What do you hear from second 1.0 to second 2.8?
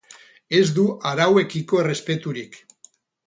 arauekiko errespeturik.